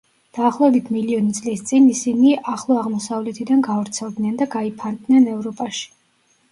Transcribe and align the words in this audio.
დაახლოებით 0.35 0.87
მილიონი 0.95 1.35
წლის 1.39 1.61
წინ 1.71 1.85
ისინი 1.97 2.31
ახლო 2.55 2.79
აღმოსავლეთიდან 2.85 3.63
გავრცელდნენ 3.71 4.43
და 4.43 4.53
გაიფანტნენ 4.59 5.35
ევროპაში. 5.37 5.89